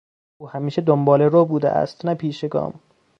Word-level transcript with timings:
او 0.37 0.49
همیشه 0.49 0.81
دنبالهرو 0.81 1.45
بوده 1.45 1.69
است 1.69 2.05
نه 2.05 2.15
پیشگام. 2.15 2.79